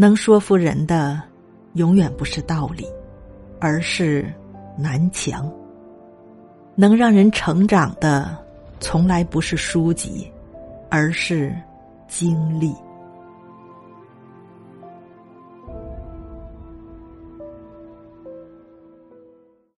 [0.00, 1.20] 能说服人的
[1.74, 2.86] 永远不是道理
[3.60, 4.32] 而是
[4.74, 5.52] 南墙
[6.74, 8.34] 能让人成长的
[8.80, 10.26] 从来不是书籍
[10.88, 11.54] 而是
[12.08, 12.74] 经历。